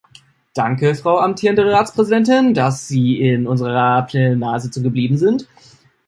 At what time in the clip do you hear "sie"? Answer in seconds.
2.87-3.21